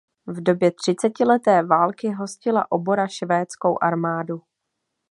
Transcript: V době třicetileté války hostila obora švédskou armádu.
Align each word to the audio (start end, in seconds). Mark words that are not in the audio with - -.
V 0.27 0.43
době 0.43 0.71
třicetileté 0.71 1.63
války 1.63 2.11
hostila 2.11 2.71
obora 2.71 3.07
švédskou 3.07 3.77
armádu. 3.83 4.41